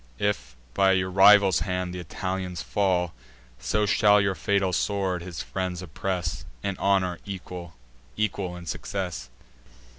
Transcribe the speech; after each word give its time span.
If 0.17 0.55
by 0.73 0.93
your 0.93 1.11
rival's 1.11 1.59
hand 1.59 1.93
th' 1.93 1.97
Italians 1.97 2.63
fall, 2.63 3.13
So 3.59 3.85
shall 3.85 4.19
your 4.19 4.33
fatal 4.33 4.73
sword 4.73 5.21
his 5.21 5.43
friends 5.43 5.83
oppress, 5.83 6.43
In 6.63 6.75
honour 6.79 7.19
equal, 7.23 7.75
equal 8.17 8.55
in 8.55 8.65
success." 8.65 9.29